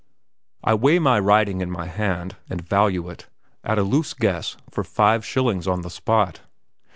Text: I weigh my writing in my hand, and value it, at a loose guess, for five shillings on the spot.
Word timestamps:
I 0.63 0.73
weigh 0.73 0.97
my 0.97 1.19
writing 1.19 1.61
in 1.61 1.69
my 1.69 1.85
hand, 1.85 2.35
and 2.49 2.59
value 2.67 3.07
it, 3.11 3.27
at 3.63 3.77
a 3.77 3.83
loose 3.83 4.15
guess, 4.15 4.57
for 4.71 4.83
five 4.83 5.23
shillings 5.23 5.67
on 5.67 5.81
the 5.81 5.91
spot. 5.91 6.41